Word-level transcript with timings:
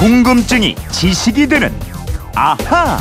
궁금증이 0.00 0.76
지식이 0.90 1.46
되는 1.46 1.70
아하. 2.34 2.98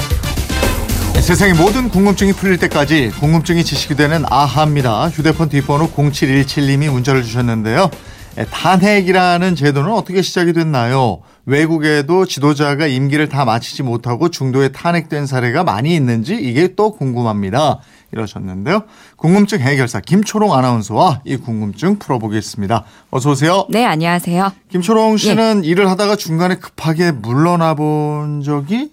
세상의 1.21 1.53
모든 1.53 1.87
궁금증이 1.87 2.33
풀릴 2.33 2.57
때까지 2.57 3.11
궁금증이 3.21 3.63
지식이 3.63 3.95
되는 3.95 4.25
아하입니다. 4.29 5.07
휴대폰 5.07 5.47
뒷번호 5.47 5.91
0717님이 5.91 6.91
문자를 6.91 7.23
주셨는데요. 7.23 7.89
에, 8.37 8.43
탄핵이라는 8.43 9.55
제도는 9.55 9.93
어떻게 9.93 10.21
시작이 10.21 10.51
됐나요? 10.51 11.21
외국에도 11.45 12.25
지도자가 12.25 12.87
임기를 12.87 13.29
다 13.29 13.45
마치지 13.45 13.81
못하고 13.83 14.29
중도에 14.29 14.73
탄핵된 14.73 15.25
사례가 15.25 15.63
많이 15.63 15.95
있는지 15.95 16.35
이게 16.35 16.75
또 16.75 16.91
궁금합니다. 16.91 17.79
이러셨는데요. 18.11 18.83
궁금증 19.15 19.59
해결사 19.59 19.99
김초롱 19.99 20.53
아나운서와 20.53 21.21
이 21.25 21.37
궁금증 21.37 21.99
풀어보겠습니다. 21.99 22.83
어서 23.11 23.31
오세요. 23.31 23.65
네, 23.69 23.85
안녕하세요. 23.85 24.51
김초롱 24.71 25.17
씨는 25.17 25.63
일을 25.63 25.89
하다가 25.89 26.15
중간에 26.15 26.55
급하게 26.55 27.11
물러나 27.11 27.73
본 27.75 28.41
적이 28.41 28.91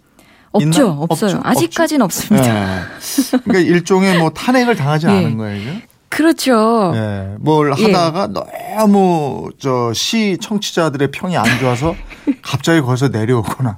없죠, 0.52 0.66
있나요? 0.66 0.96
없어요. 1.08 1.36
없죠? 1.36 1.48
아직까지는 1.48 2.02
없습니다. 2.04 2.52
네. 2.52 2.80
그러니까 3.44 3.58
일종의 3.58 4.18
뭐 4.18 4.30
탄핵을 4.30 4.76
당하지 4.76 5.06
예. 5.08 5.10
않은 5.10 5.36
거예요? 5.38 5.72
그렇죠. 6.08 6.92
네. 6.94 7.34
뭘 7.40 7.74
예. 7.78 7.84
하다가 7.92 8.28
너무 8.28 9.50
저 9.58 9.92
시 9.94 10.38
청취자들의 10.40 11.10
평이 11.10 11.36
안 11.36 11.44
좋아서 11.58 11.94
갑자기 12.46 12.80
거기서 12.80 13.08
내려오거나 13.08 13.76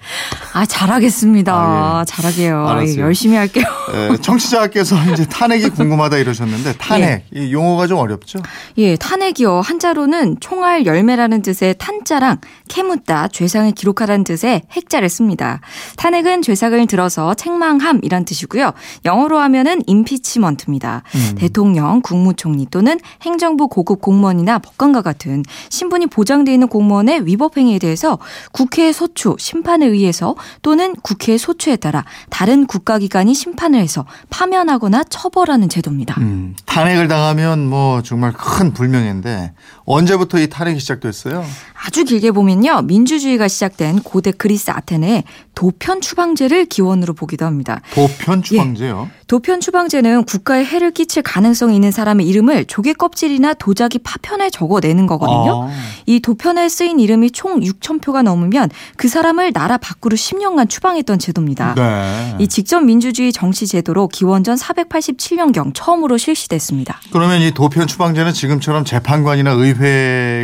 아, 0.52 0.66
잘하겠습니다. 0.66 1.52
아, 1.54 2.00
예. 2.00 2.04
잘하게요. 2.04 2.68
알았어요. 2.68 2.96
예, 2.96 3.00
열심히 3.00 3.36
할게요. 3.36 3.64
에, 3.94 4.16
청취자께서 4.18 4.96
이제 5.12 5.26
탄핵이 5.26 5.70
궁금하다 5.70 6.18
이러셨는데 6.18 6.74
탄핵 6.74 7.24
이 7.34 7.52
용어가 7.52 7.86
좀 7.86 7.98
어렵죠? 7.98 8.40
예, 8.76 8.96
탄핵이요. 8.96 9.62
한자로는 9.62 10.36
총알 10.40 10.84
열매라는 10.84 11.40
뜻의 11.40 11.76
탄자랑 11.78 12.38
캐묻다, 12.68 13.28
죄상을 13.28 13.72
기록하라는 13.72 14.24
뜻의 14.24 14.62
핵자를 14.72 15.08
씁니다. 15.08 15.60
탄핵은 15.96 16.42
죄상을 16.42 16.86
들어서 16.86 17.32
책망함이란 17.32 18.26
뜻이고요. 18.26 18.72
영어로 19.06 19.38
하면은 19.38 19.80
임피치먼트입니다. 19.86 21.02
대통령, 21.36 22.02
국무총리 22.02 22.66
또는 22.70 23.00
행정부 23.22 23.68
고급 23.68 24.02
공무원이나 24.02 24.58
법관과 24.58 25.00
같은 25.00 25.42
신분이 25.70 26.08
보장되어 26.08 26.52
있는 26.52 26.68
공무원의 26.68 27.24
위법 27.26 27.56
행위에 27.56 27.78
대해서 27.78 28.18
국회의 28.58 28.92
소추, 28.92 29.36
심판에 29.38 29.86
의해서 29.86 30.34
또는 30.62 30.96
국회의 30.96 31.38
소추에 31.38 31.76
따라 31.76 32.04
다른 32.28 32.66
국가기관이 32.66 33.32
심판을 33.32 33.78
해서 33.78 34.04
파면하거나 34.30 35.04
처벌하는 35.04 35.68
제도입니다. 35.68 36.16
음, 36.18 36.56
탄핵을 36.66 37.06
당하면 37.06 37.68
뭐 37.68 38.02
정말 38.02 38.32
큰 38.32 38.72
불명예인데 38.72 39.52
언제부터 39.88 40.38
이 40.38 40.48
탄핵이 40.48 40.78
시작됐어요? 40.80 41.42
아주 41.86 42.04
길게 42.04 42.32
보면요. 42.32 42.82
민주주의가 42.82 43.48
시작된 43.48 44.00
고대 44.02 44.30
그리스 44.30 44.70
아테네의 44.70 45.24
도편 45.54 46.02
추방제를 46.02 46.66
기원으로 46.66 47.14
보기도 47.14 47.46
합니다. 47.46 47.80
도편 47.94 48.42
추방제요. 48.42 49.08
도편 49.26 49.60
추방제는 49.60 50.24
국가에 50.24 50.64
해를 50.64 50.90
끼칠 50.90 51.22
가능성이 51.22 51.74
있는 51.74 51.90
사람의 51.90 52.26
이름을 52.26 52.66
조개 52.66 52.92
껍질이나 52.92 53.54
도자기 53.54 53.98
파편에 53.98 54.50
적어내는 54.50 55.06
거거든요. 55.06 55.64
아, 55.64 55.70
이 56.06 56.20
도편에 56.20 56.68
쓰인 56.68 57.00
이름이 57.00 57.30
총 57.30 57.60
6천 57.60 58.02
표가 58.02 58.22
넘으면 58.22 58.70
그 58.96 59.08
사람을 59.08 59.52
나라 59.52 59.78
밖으로 59.78 60.16
10년간 60.16 60.68
추방했던 60.68 61.18
제도입니다. 61.18 61.74
네. 61.74 62.36
이 62.38 62.48
직접 62.48 62.80
민주주의 62.80 63.32
정치 63.32 63.66
제도로 63.66 64.08
기원전 64.08 64.56
487년경 64.56 65.72
처음으로 65.74 66.18
실시됐습니다. 66.18 67.00
그러면 67.12 67.40
이 67.40 67.52
도편 67.52 67.86
추방제는 67.86 68.32
지금처럼 68.32 68.84
재판관이나 68.84 69.50
의회 69.52 69.77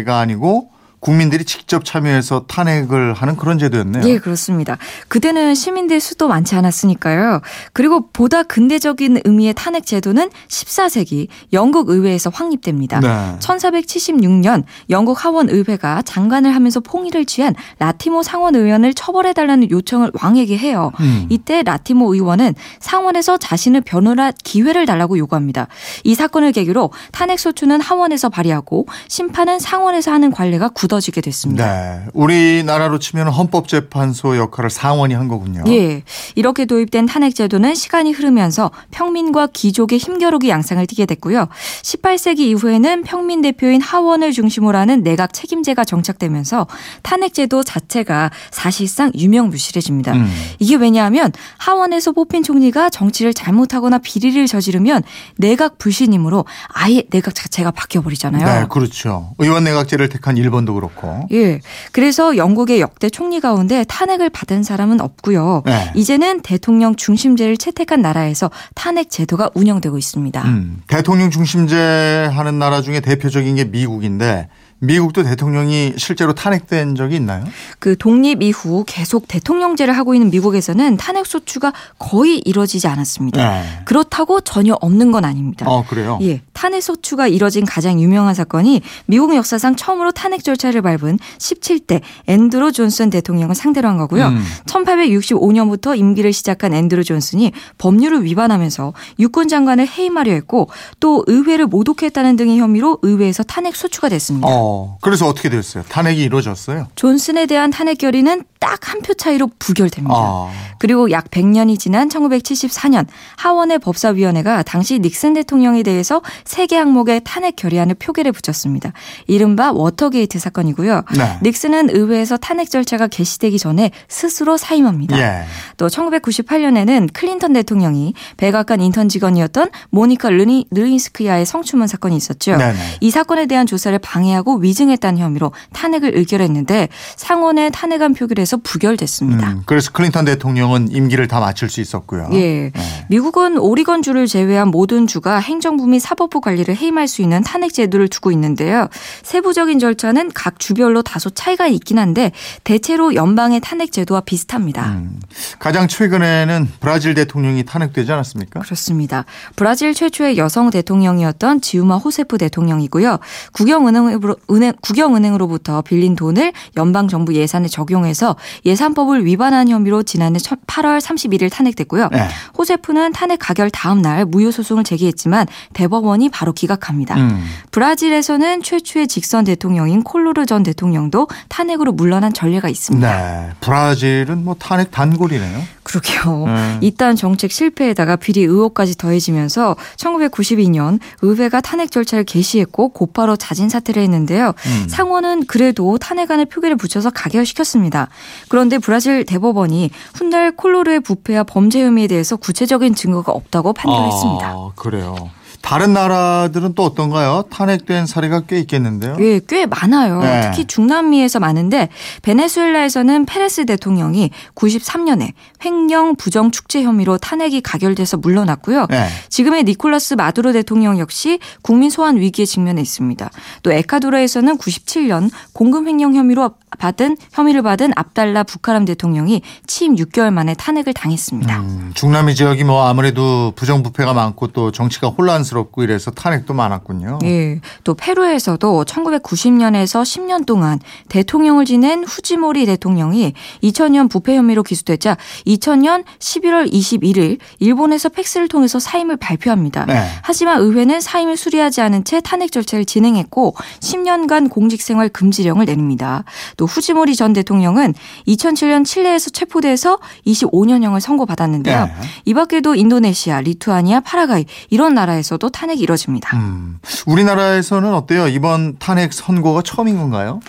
가 0.04 0.18
아니고 0.20 0.70
국민들이 1.04 1.44
직접 1.44 1.84
참여해서 1.84 2.46
탄핵을 2.48 3.12
하는 3.12 3.36
그런 3.36 3.58
제도였네요. 3.58 4.08
예, 4.08 4.18
그렇습니다. 4.18 4.78
그때는 5.08 5.54
시민들 5.54 6.00
수도 6.00 6.28
많지 6.28 6.54
않았으니까요. 6.54 7.42
그리고 7.74 8.08
보다 8.10 8.42
근대적인 8.42 9.20
의미의 9.22 9.52
탄핵 9.52 9.84
제도는 9.84 10.30
14세기 10.48 11.28
영국 11.52 11.90
의회에서 11.90 12.30
확립됩니다. 12.30 13.00
네. 13.00 13.36
1476년 13.38 14.64
영국 14.88 15.22
하원 15.22 15.50
의회가 15.50 16.00
장관을 16.00 16.54
하면서 16.54 16.80
폭의를 16.80 17.26
취한 17.26 17.54
라티모 17.80 18.22
상원 18.22 18.56
의원을 18.56 18.94
처벌해 18.94 19.34
달라는 19.34 19.70
요청을 19.70 20.10
왕에게 20.22 20.56
해요. 20.56 20.90
음. 21.00 21.26
이때 21.28 21.62
라티모 21.62 22.14
의원은 22.14 22.54
상원에서 22.78 23.36
자신을 23.36 23.82
변호할 23.82 24.32
기회를 24.42 24.86
달라고 24.86 25.18
요구합니다. 25.18 25.68
이 26.02 26.14
사건을 26.14 26.52
계기로 26.52 26.92
탄핵 27.12 27.38
소추는 27.38 27.82
하원에서 27.82 28.30
발의하고 28.30 28.86
심판은 29.08 29.58
상원에서 29.58 30.10
하는 30.10 30.30
관례가 30.30 30.70
굳어 30.70 30.93
지게 31.00 31.20
됐습니다. 31.20 31.66
네. 31.66 32.00
우리나라로 32.12 32.98
치면 32.98 33.28
헌법재판소 33.28 34.36
역할을 34.36 34.70
상원이 34.70 35.14
한 35.14 35.28
거군요. 35.28 35.64
예. 35.68 36.02
이렇게 36.34 36.64
도입된 36.64 37.06
탄핵 37.06 37.34
제도는 37.34 37.74
시간이 37.74 38.12
흐르면서 38.12 38.70
평민과 38.90 39.48
귀족의 39.52 39.98
힘겨루기 39.98 40.48
양상을 40.48 40.84
띠게 40.86 41.06
됐고요. 41.06 41.48
18세기 41.82 42.40
이후에는 42.40 43.02
평민 43.02 43.42
대표인 43.42 43.80
하원을 43.80 44.32
중심으로 44.32 44.76
하는 44.76 45.02
내각 45.02 45.32
책임제가 45.32 45.84
정착되면서 45.84 46.66
탄핵 47.02 47.34
제도 47.34 47.62
자체가 47.62 48.30
사실상 48.50 49.10
유명무실해집니다. 49.14 50.12
음. 50.12 50.30
이게 50.58 50.76
왜냐하면 50.76 51.32
하원에서 51.58 52.12
뽑힌 52.12 52.42
총리가 52.42 52.90
정치를 52.90 53.34
잘못하거나 53.34 53.98
비리를 53.98 54.46
저지르면 54.46 55.02
내각 55.36 55.78
불신임으로 55.78 56.44
아예 56.68 57.02
내각 57.10 57.34
자체가 57.34 57.70
바뀌어 57.70 58.02
버리잖아요. 58.02 58.44
네, 58.44 58.66
그렇죠. 58.68 59.34
의원 59.38 59.64
내각제를 59.64 60.08
택한 60.08 60.36
일본도 60.36 60.74
그렇고. 60.74 60.83
예. 61.32 61.60
그래서 61.92 62.36
영국의 62.36 62.80
역대 62.80 63.10
총리 63.10 63.40
가운데 63.40 63.84
탄핵을 63.84 64.30
받은 64.30 64.62
사람은 64.62 65.00
없고요. 65.00 65.62
네. 65.66 65.92
이제는 65.94 66.40
대통령 66.40 66.96
중심제를 66.96 67.56
채택한 67.56 68.02
나라에서 68.02 68.50
탄핵 68.74 69.10
제도가 69.10 69.50
운영되고 69.54 69.98
있습니다. 69.98 70.42
음, 70.42 70.82
대통령 70.86 71.30
중심제 71.30 72.30
하는 72.32 72.58
나라 72.58 72.80
중에 72.80 73.00
대표적인 73.00 73.56
게 73.56 73.64
미국인데 73.64 74.48
미국도 74.86 75.22
대통령이 75.22 75.94
실제로 75.96 76.34
탄핵된 76.34 76.94
적이 76.94 77.16
있나요? 77.16 77.44
그 77.78 77.96
독립 77.96 78.42
이후 78.42 78.84
계속 78.86 79.28
대통령제를 79.28 79.96
하고 79.96 80.14
있는 80.14 80.30
미국에서는 80.30 80.96
탄핵 80.96 81.26
소추가 81.26 81.72
거의 81.98 82.38
이뤄지지 82.44 82.86
않았습니다. 82.86 83.60
네. 83.60 83.64
그렇다고 83.84 84.40
전혀 84.40 84.74
없는 84.80 85.12
건 85.12 85.24
아닙니다. 85.24 85.66
어, 85.68 85.84
그래요? 85.86 86.18
예, 86.22 86.42
탄핵 86.52 86.82
소추가 86.82 87.26
이뤄진 87.26 87.64
가장 87.64 88.00
유명한 88.00 88.34
사건이 88.34 88.82
미국 89.06 89.34
역사상 89.34 89.76
처음으로 89.76 90.12
탄핵 90.12 90.44
절차를 90.44 90.82
밟은 90.82 91.18
17대 91.38 92.00
앤드루 92.26 92.72
존슨 92.72 93.10
대통령을 93.10 93.54
상대로 93.54 93.88
한 93.88 93.96
거고요. 93.96 94.28
음. 94.28 94.42
1865년부터 94.66 95.96
임기를 95.98 96.32
시작한 96.32 96.74
앤드루 96.74 97.04
존슨이 97.04 97.52
법률을 97.78 98.24
위반하면서 98.24 98.92
육군 99.18 99.48
장관을 99.48 99.88
해임하려 99.88 100.32
했고 100.32 100.68
또 101.00 101.24
의회를 101.26 101.66
모독했다는 101.66 102.36
등의 102.36 102.58
혐의로 102.58 102.98
의회에서 103.02 103.42
탄핵 103.42 103.76
소추가 103.76 104.08
됐습니다. 104.08 104.48
어, 104.50 104.73
그래서 105.00 105.26
어떻게 105.28 105.48
됐어요? 105.48 105.84
탄핵이 105.88 106.18
이루어졌어요? 106.22 106.88
결의는 106.96 107.46
대한 107.46 107.70
탄핵 107.70 107.98
결의는 107.98 108.44
딱 108.60 108.88
한 108.88 109.00
표 109.02 109.12
차이로 109.14 109.50
부결됩니다. 109.58 110.14
아, 110.16 110.50
그리고 110.78 111.10
약 111.10 111.30
100년이 111.30 111.78
지난 111.78 112.08
1974년 112.08 113.06
하원의 113.36 113.78
법사위원회가 113.80 114.62
당시 114.62 114.98
닉슨 115.00 115.34
대통령에 115.34 115.82
대해서 115.82 116.22
세 116.44 116.64
개 116.66 116.76
항목의 116.76 117.20
탄핵 117.24 117.56
결의안을 117.56 117.94
표결에 117.96 118.30
붙였습니다. 118.30 118.92
이른바 119.26 119.70
워터게이트 119.72 120.38
사건이고요. 120.38 121.02
네. 121.16 121.38
닉슨은 121.42 121.90
의회에서 121.90 122.36
탄핵 122.38 122.70
절차가 122.70 123.06
개시되기 123.08 123.58
전에 123.58 123.90
스스로 124.08 124.56
사임합니다. 124.56 125.18
예. 125.18 125.44
또 125.76 125.88
1998년에는 125.88 127.10
클린턴 127.12 127.52
대통령이 127.52 128.14
백악관 128.38 128.80
인턴 128.80 129.08
직원이었던 129.08 129.68
모니카 129.90 130.30
르니, 130.30 130.66
르윈스키와의 130.70 131.44
성추문 131.46 131.86
사건이 131.86 132.16
있었죠. 132.16 132.56
네네. 132.56 132.78
이 133.00 133.10
사건에 133.10 133.46
대한 133.46 133.66
조사를 133.66 133.98
방해하고 133.98 134.56
위증했다는 134.64 135.18
혐의로 135.18 135.52
탄핵을 135.72 136.16
의결했는데 136.16 136.88
상원의 137.16 137.70
탄핵안 137.72 138.14
표결에서 138.14 138.58
부결됐습니다. 138.58 139.52
음, 139.52 139.62
그래서 139.66 139.92
클린턴 139.92 140.24
대통령은 140.24 140.90
임기를 140.90 141.28
다 141.28 141.40
마칠 141.40 141.68
수 141.68 141.80
있었고요. 141.80 142.30
예. 142.32 142.70
네. 142.74 143.06
미국은 143.08 143.58
오리건 143.58 144.02
주를 144.02 144.26
제외한 144.26 144.68
모든 144.68 145.06
주가 145.06 145.38
행정부 145.38 145.86
및 145.86 146.00
사법부 146.00 146.40
관리를 146.40 146.74
해임할 146.76 147.06
수 147.06 147.22
있는 147.22 147.42
탄핵 147.42 147.72
제도를 147.72 148.08
두고 148.08 148.32
있는데요. 148.32 148.88
세부적인 149.22 149.78
절차는 149.78 150.30
각 150.34 150.58
주별로 150.58 151.02
다소 151.02 151.30
차이가 151.30 151.66
있긴 151.66 151.98
한데 151.98 152.32
대체로 152.64 153.14
연방의 153.14 153.60
탄핵 153.60 153.92
제도와 153.92 154.22
비슷합니다. 154.22 154.86
음, 154.86 155.20
가장 155.58 155.86
최근에는 155.86 156.68
브라질 156.80 157.14
대통령이 157.14 157.64
탄핵되지 157.64 158.10
않았습니까? 158.10 158.60
그렇습니다. 158.60 159.24
브라질 159.56 159.94
최초의 159.94 160.38
여성 160.38 160.70
대통령이었던 160.70 161.60
지우마 161.60 161.96
호세프 161.96 162.38
대통령이고요. 162.38 163.18
국영운동으로, 163.52 164.36
은행 164.50 164.72
국영은행으로부터 164.80 165.82
빌린 165.82 166.16
돈을 166.16 166.52
연방 166.76 167.08
정부 167.08 167.34
예산에 167.34 167.68
적용해서 167.68 168.36
예산법을 168.64 169.24
위반한 169.24 169.68
혐의로 169.68 170.02
지난해 170.02 170.38
8월 170.38 171.00
31일 171.00 171.50
탄핵됐고요. 171.50 172.08
네. 172.12 172.28
호세프는 172.56 173.12
탄핵 173.12 173.38
가결 173.38 173.70
다음 173.70 174.02
날 174.02 174.24
무효 174.24 174.50
소송을 174.50 174.84
제기했지만 174.84 175.46
대법원이 175.72 176.28
바로 176.30 176.52
기각합니다. 176.52 177.16
음. 177.16 177.44
브라질에서는 177.70 178.62
최초의 178.62 179.08
직선 179.08 179.44
대통령인 179.44 180.02
콜로르 180.02 180.46
전 180.46 180.62
대통령도 180.62 181.28
탄핵으로 181.48 181.92
물러난 181.92 182.32
전례가 182.32 182.68
있습니다. 182.68 183.16
네. 183.16 183.50
브라질은 183.60 184.44
뭐 184.44 184.54
탄핵 184.58 184.90
단골이네요. 184.90 185.62
그러게요. 185.84 186.44
음. 186.46 186.78
이딴 186.80 187.14
정책 187.14 187.52
실패에다가 187.52 188.16
비리 188.16 188.40
의혹까지 188.42 188.96
더해지면서 188.96 189.76
1992년 189.96 190.98
의회가 191.22 191.60
탄핵 191.60 191.90
절차를 191.90 192.24
개시했고 192.24 192.88
곧바로 192.88 193.36
자진 193.36 193.68
사퇴를 193.68 194.02
했는데 194.02 194.33
요. 194.40 194.54
음. 194.66 194.88
상원은 194.88 195.46
그래도 195.46 195.98
탄핵안에 195.98 196.46
표기를 196.46 196.76
붙여서 196.76 197.10
가결시켰습니다. 197.10 198.08
그런데 198.48 198.78
브라질 198.78 199.24
대법원이 199.24 199.90
훗날 200.14 200.52
콜로르의 200.56 201.00
부패와 201.00 201.44
범죄 201.44 201.82
혐의에 201.82 202.06
대해서 202.06 202.36
구체적인 202.36 202.94
증거가 202.94 203.32
없다고 203.32 203.72
판결했습니다. 203.72 204.46
아, 204.46 204.70
그래요. 204.76 205.30
다른 205.64 205.94
나라들은 205.94 206.74
또 206.74 206.84
어떤가요? 206.84 207.44
탄핵된 207.48 208.04
사례가 208.04 208.40
꽤 208.40 208.58
있겠는데요. 208.60 209.16
예, 209.20 209.40
꽤 209.48 209.64
많아요. 209.64 210.20
네. 210.20 210.42
특히 210.42 210.66
중남미에서 210.66 211.40
많은데 211.40 211.88
베네수엘라에서는 212.20 213.24
페레스 213.24 213.64
대통령이 213.64 214.30
93년에 214.54 215.32
횡령 215.64 216.16
부정 216.16 216.50
축재 216.50 216.82
혐의로 216.82 217.16
탄핵이 217.16 217.62
가결돼서 217.62 218.18
물러났고요. 218.18 218.88
네. 218.90 219.08
지금의 219.30 219.64
니콜라스 219.64 220.14
마두로 220.14 220.52
대통령 220.52 220.98
역시 220.98 221.38
국민 221.62 221.88
소환 221.88 222.18
위기에 222.18 222.44
직면해 222.44 222.82
있습니다. 222.82 223.30
또 223.62 223.72
에콰도르에서는 223.72 224.58
97년 224.58 225.30
공금 225.54 225.88
횡령 225.88 226.14
혐의로 226.14 226.50
받은 226.78 227.16
혐의를 227.32 227.62
받은 227.62 227.92
압달라 227.96 228.42
부카람 228.42 228.84
대통령이 228.84 229.40
취임 229.66 229.96
6개월 229.96 230.30
만에 230.30 230.54
탄핵을 230.54 230.92
당했습니다. 230.92 231.60
음, 231.60 231.92
중남미 231.94 232.34
지역이 232.34 232.64
뭐 232.64 232.86
아무래도 232.86 233.52
부정부패가 233.56 234.12
많고 234.12 234.48
또 234.48 234.70
정치가 234.70 235.08
혼란스 235.08 235.53
럽고 235.54 235.82
이래서 235.82 236.10
탄핵도 236.10 236.54
많았군요. 236.54 237.20
예. 237.24 237.60
또 237.84 237.94
페루에서도 237.94 238.84
1990년에서 238.84 240.02
10년 240.02 240.46
동안 240.46 240.78
대통령을 241.08 241.64
지낸 241.64 242.04
후지모리 242.04 242.66
대통령이 242.66 243.32
2000년 243.62 244.10
부패 244.10 244.36
혐의로 244.36 244.62
기소되자 244.62 245.16
2000년 245.46 246.04
11월 246.18 246.70
21일 246.70 247.38
일본에서 247.58 248.08
팩스를 248.08 248.48
통해서 248.48 248.78
사임을 248.78 249.16
발표합니다. 249.16 249.86
네. 249.86 250.06
하지만 250.22 250.60
의회는 250.60 251.00
사임을 251.00 251.36
수리하지 251.36 251.80
않은 251.80 252.04
채 252.04 252.20
탄핵 252.20 252.52
절차를 252.52 252.84
진행했고 252.84 253.54
10년간 253.80 254.50
공직생활 254.50 255.08
금지령을 255.08 255.66
내립니다. 255.66 256.24
또 256.56 256.66
후지모리 256.66 257.16
전 257.16 257.32
대통령은 257.32 257.94
2007년 258.28 258.84
칠레에서 258.84 259.30
체포돼서 259.30 259.98
25년형을 260.26 261.00
선고받았는데요. 261.00 261.84
네. 261.86 261.92
이 262.24 262.34
밖에도 262.34 262.74
인도네시아, 262.74 263.40
리투아니아, 263.40 264.00
파라과이 264.00 264.46
이런 264.70 264.94
나라에서도 264.94 265.43
탄핵이 265.50 265.80
이뤄집니다. 265.80 266.36
음, 266.36 266.78
우리나라에서는 267.06 267.92
어때요? 267.94 268.28
이번 268.28 268.76
탄핵 268.78 269.12
선고가 269.12 269.62
처음인 269.62 269.96
건가요? 269.96 270.40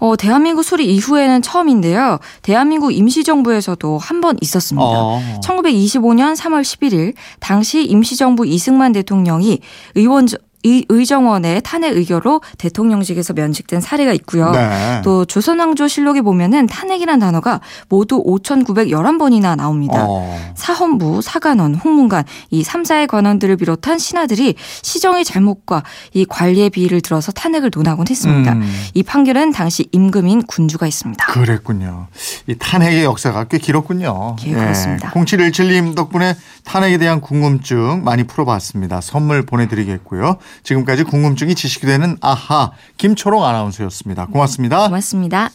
어, 0.00 0.14
대한민국 0.16 0.62
수리 0.62 0.94
이후에는 0.94 1.42
처음인데요. 1.42 2.18
대한민국 2.42 2.92
임시정부에서도 2.92 3.98
한 3.98 4.20
번 4.20 4.36
있었습니다. 4.40 4.84
어. 4.86 5.20
1925년 5.42 6.36
3월 6.36 6.62
11일 6.62 7.14
당시 7.40 7.84
임시정부 7.84 8.46
이승만 8.46 8.92
대통령이 8.92 9.60
의원 9.94 10.26
의, 10.64 10.84
의정원의 10.88 11.62
탄핵 11.62 11.96
의결로 11.96 12.40
대통령직에서 12.58 13.32
면직된 13.32 13.80
사례가 13.80 14.12
있고요. 14.14 14.50
네. 14.50 15.00
또 15.04 15.24
조선왕조 15.24 15.88
실록에 15.88 16.20
보면은 16.20 16.66
탄핵이란 16.66 17.18
단어가 17.20 17.60
모두 17.88 18.22
5,911번이나 18.24 19.56
나옵니다. 19.56 20.04
어. 20.08 20.52
사헌부, 20.54 21.22
사관원, 21.22 21.74
홍문관 21.74 22.24
이 22.50 22.62
3사의 22.62 23.06
관원들을 23.06 23.56
비롯한 23.56 23.98
신하들이 23.98 24.56
시정의 24.82 25.24
잘못과 25.24 25.84
이 26.14 26.24
관리의 26.24 26.70
비위를 26.70 27.00
들어서 27.00 27.30
탄핵을 27.32 27.70
논하곤 27.74 28.06
했습니다. 28.08 28.52
음. 28.52 28.72
이 28.94 29.02
판결은 29.02 29.52
당시 29.52 29.88
임금인 29.92 30.42
군주가 30.46 30.86
있습니다. 30.86 31.24
그랬군요. 31.26 32.08
이 32.48 32.56
탄핵의 32.58 33.04
역사가 33.04 33.44
꽤 33.44 33.58
길었군요. 33.58 34.36
예, 34.46 34.52
그렇습니다. 34.52 35.10
0717님 35.12 35.94
덕분에 35.94 36.36
탄핵에 36.64 36.98
대한 36.98 37.20
궁금증 37.20 38.02
많이 38.04 38.24
풀어봤습니다. 38.24 39.00
선물 39.00 39.44
보내드리겠고요. 39.46 40.36
지금까지 40.62 41.04
궁금증이 41.04 41.54
지식이 41.54 41.86
되는 41.86 42.16
아하 42.20 42.72
김초롱 42.96 43.44
아나운서였습니다. 43.44 44.26
고맙습니다. 44.26 44.86
고맙습니다. 44.86 45.50